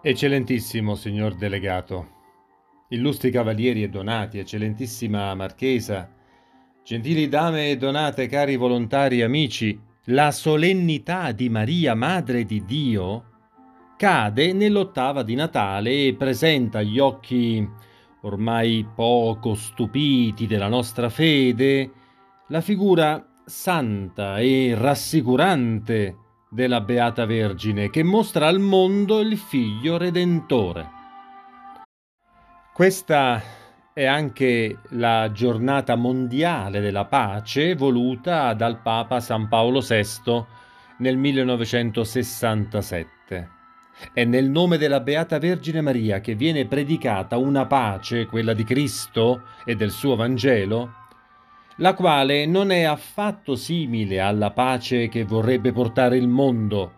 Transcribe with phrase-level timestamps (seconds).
[0.00, 2.06] Eccellentissimo signor delegato,
[2.90, 6.08] illustri cavalieri e donati, eccellentissima marchesa,
[6.84, 13.24] gentili dame e donate, cari volontari amici, la solennità di Maria, Madre di Dio,
[13.96, 17.68] cade nell'ottava di Natale e presenta agli occhi
[18.20, 21.90] ormai poco stupiti della nostra fede
[22.48, 30.96] la figura santa e rassicurante della Beata Vergine che mostra al mondo il Figlio Redentore.
[32.72, 33.42] Questa
[33.92, 40.44] è anche la giornata mondiale della pace voluta dal Papa San Paolo VI
[40.98, 43.50] nel 1967.
[44.12, 49.42] È nel nome della Beata Vergine Maria che viene predicata una pace, quella di Cristo
[49.64, 50.97] e del suo Vangelo,
[51.78, 56.92] la quale non è affatto simile alla pace che vorrebbe portare il mondo.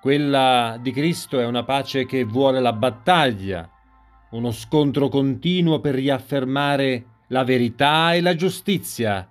[0.00, 3.68] Quella di Cristo è una pace che vuole la battaglia,
[4.30, 9.28] uno scontro continuo per riaffermare la verità e la giustizia,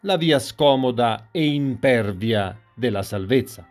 [0.00, 3.66] la via scomoda e impervia della salvezza.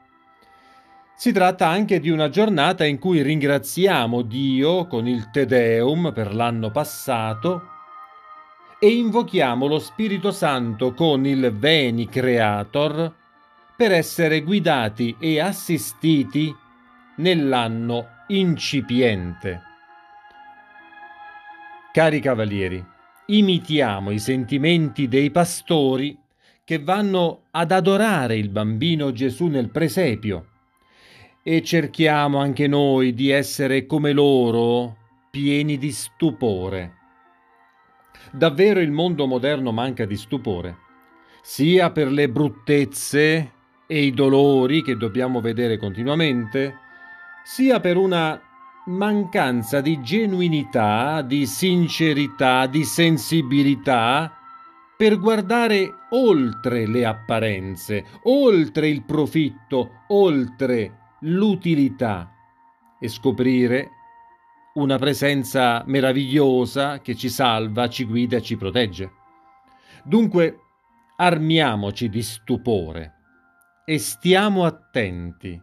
[1.15, 6.33] Si tratta anche di una giornata in cui ringraziamo Dio con il Te Deum per
[6.33, 7.73] l'anno passato
[8.79, 13.13] e invochiamo lo Spirito Santo con il Veni Creator
[13.75, 16.53] per essere guidati e assistiti
[17.17, 19.61] nell'anno incipiente.
[21.91, 22.83] Cari cavalieri,
[23.27, 26.17] imitiamo i sentimenti dei pastori
[26.63, 30.47] che vanno ad adorare il bambino Gesù nel presepio
[31.43, 34.97] e cerchiamo anche noi di essere come loro,
[35.29, 37.04] pieni di stupore.
[38.31, 40.77] Davvero il mondo moderno manca di stupore,
[41.41, 43.51] sia per le bruttezze
[43.87, 46.79] e i dolori che dobbiamo vedere continuamente,
[47.43, 48.41] sia per una
[48.87, 54.31] mancanza di genuinità, di sincerità, di sensibilità
[54.97, 62.31] per guardare oltre le apparenze, oltre il profitto, oltre l'utilità
[62.99, 63.91] e scoprire
[64.75, 69.11] una presenza meravigliosa che ci salva, ci guida e ci protegge.
[70.03, 70.59] Dunque,
[71.17, 73.13] armiamoci di stupore
[73.85, 75.61] e stiamo attenti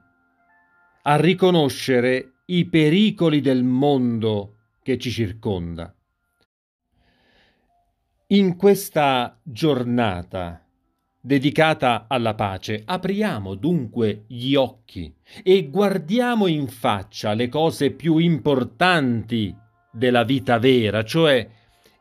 [1.02, 5.94] a riconoscere i pericoli del mondo che ci circonda.
[8.28, 10.61] In questa giornata
[11.24, 19.56] dedicata alla pace, apriamo dunque gli occhi e guardiamo in faccia le cose più importanti
[19.92, 21.48] della vita vera, cioè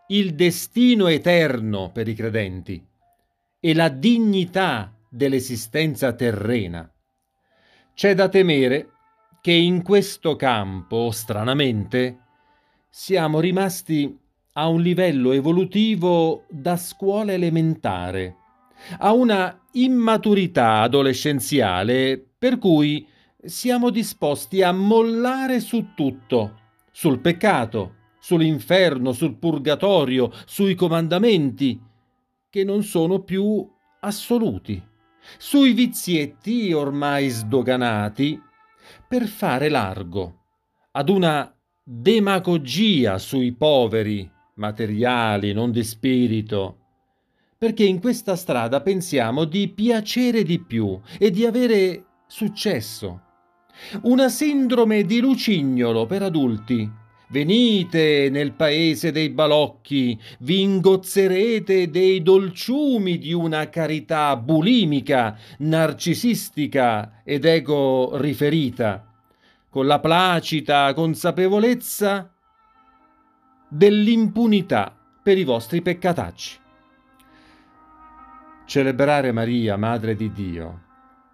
[0.08, 2.84] il destino eterno per i credenti
[3.60, 6.92] e la dignità dell'esistenza terrena.
[7.94, 8.90] C'è da temere
[9.40, 12.18] che in questo campo, stranamente,
[12.90, 14.18] siamo rimasti
[14.54, 18.38] a un livello evolutivo da scuola elementare
[19.00, 23.08] a una immaturità adolescenziale per cui
[23.44, 26.60] siamo disposti a mollare su tutto,
[26.92, 31.80] sul peccato, sull'inferno, sul purgatorio, sui comandamenti,
[32.50, 33.68] che non sono più
[34.02, 34.82] assoluti,
[35.38, 38.40] sui vizietti ormai sdoganati,
[39.08, 40.40] per fare largo
[40.92, 41.54] ad una
[41.84, 46.81] demagogia sui poveri, materiali, non di spirito,
[47.62, 53.22] perché in questa strada pensiamo di piacere di più e di avere successo.
[54.02, 56.90] Una sindrome di lucignolo per adulti.
[57.30, 67.46] Venite nel paese dei balocchi, vi ingozzerete dei dolciumi di una carità bulimica, narcisistica ed
[67.46, 69.08] ego riferita,
[69.70, 72.28] con la placida consapevolezza
[73.70, 76.61] dell'impunità per i vostri peccatacci.
[78.72, 80.84] Celebrare Maria, Madre di Dio,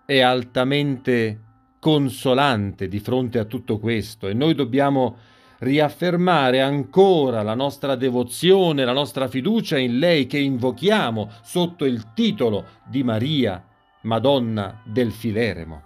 [0.07, 1.41] è altamente
[1.77, 5.17] consolante di fronte a tutto questo e noi dobbiamo
[5.59, 12.65] riaffermare ancora la nostra devozione, la nostra fiducia in lei che invochiamo sotto il titolo
[12.87, 13.63] di Maria,
[14.01, 15.83] Madonna del Fileremo.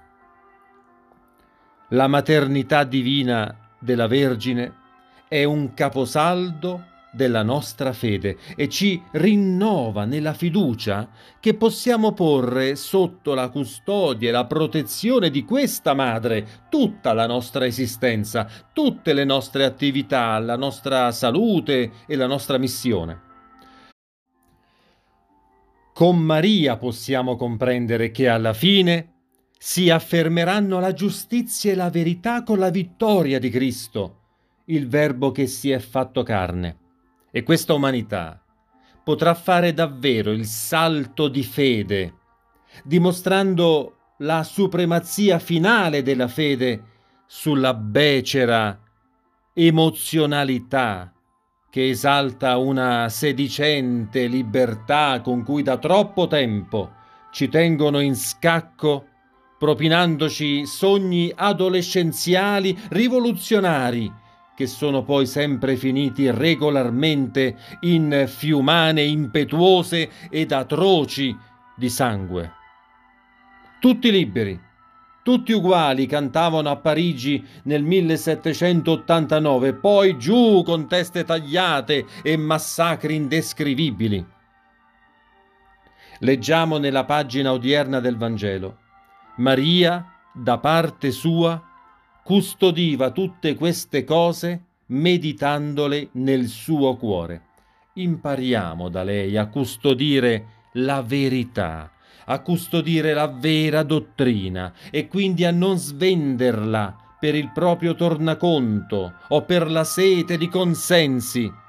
[1.90, 4.74] La maternità divina della Vergine
[5.28, 11.10] è un caposaldo della nostra fede e ci rinnova nella fiducia
[11.40, 17.66] che possiamo porre sotto la custodia e la protezione di questa madre tutta la nostra
[17.66, 23.30] esistenza, tutte le nostre attività, la nostra salute e la nostra missione.
[25.94, 29.12] Con Maria possiamo comprendere che alla fine
[29.60, 34.22] si affermeranno la giustizia e la verità con la vittoria di Cristo,
[34.66, 36.81] il Verbo che si è fatto carne.
[37.32, 38.44] E questa umanità
[39.04, 42.14] potrà fare davvero il salto di fede,
[42.84, 46.84] dimostrando la supremazia finale della fede
[47.26, 48.78] sulla becera
[49.54, 51.14] emozionalità
[51.70, 56.92] che esalta una sedicente libertà con cui da troppo tempo
[57.32, 59.08] ci tengono in scacco,
[59.58, 64.12] propinandoci sogni adolescenziali rivoluzionari
[64.62, 71.36] che sono poi sempre finiti regolarmente in fiumane impetuose ed atroci
[71.76, 72.52] di sangue.
[73.80, 74.60] Tutti liberi,
[75.24, 84.24] tutti uguali cantavano a Parigi nel 1789, poi giù con teste tagliate e massacri indescrivibili.
[86.20, 88.78] Leggiamo nella pagina odierna del Vangelo.
[89.38, 91.71] Maria, da parte sua,
[92.24, 97.50] custodiva tutte queste cose meditandole nel suo cuore.
[97.94, 101.92] Impariamo da lei a custodire la verità,
[102.26, 109.42] a custodire la vera dottrina e quindi a non svenderla per il proprio tornaconto o
[109.44, 111.61] per la sete di consensi.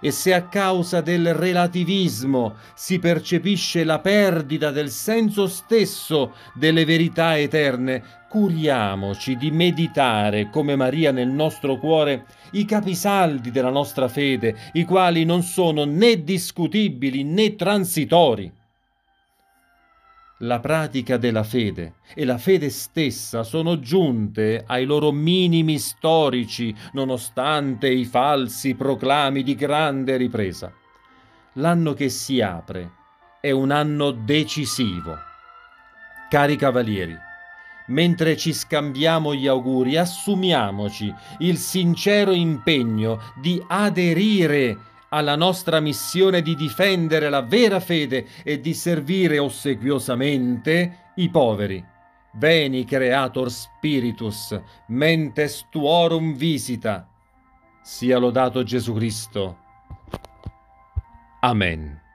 [0.00, 7.38] E se a causa del relativismo si percepisce la perdita del senso stesso delle verità
[7.38, 14.84] eterne, curiamoci di meditare come Maria nel nostro cuore i capisaldi della nostra fede, i
[14.84, 18.52] quali non sono né discutibili né transitori
[20.40, 27.88] la pratica della fede e la fede stessa sono giunte ai loro minimi storici nonostante
[27.88, 30.70] i falsi proclami di grande ripresa.
[31.54, 32.90] L'anno che si apre
[33.40, 35.16] è un anno decisivo.
[36.28, 37.16] Cari cavalieri,
[37.86, 44.76] mentre ci scambiamo gli auguri, assumiamoci il sincero impegno di aderire
[45.10, 51.84] alla nostra missione di difendere la vera fede e di servire ossequiosamente i poveri.
[52.34, 57.08] Veni Creator Spiritus, mentes tuorum visita.
[57.82, 59.58] Sia lodato Gesù Cristo.
[61.40, 62.05] Amen.